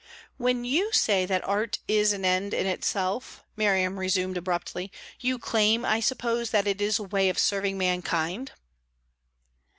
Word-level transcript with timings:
"When 0.37 0.65
you 0.65 0.91
say 0.93 1.27
that 1.27 1.47
art 1.47 1.77
is 1.87 2.11
an 2.11 2.25
end 2.25 2.55
in 2.55 2.65
itself," 2.65 3.43
Miriam 3.55 3.99
resumed 3.99 4.35
abruptly, 4.35 4.91
"you 5.19 5.37
claim, 5.37 5.85
I 5.85 5.99
suppose, 5.99 6.49
that 6.49 6.65
it 6.65 6.81
is 6.81 6.97
a 6.97 7.03
way 7.03 7.29
of 7.29 7.37
serving 7.37 7.77
mankind?" 7.77 8.53